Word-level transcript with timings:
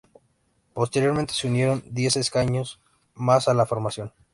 Posteriormente, 0.73 1.35
se 1.35 1.45
unieron 1.45 1.83
diez 1.85 2.15
escaños 2.17 2.79
más 3.13 3.47
a 3.47 3.53
la 3.53 3.67
formación. 3.67 4.11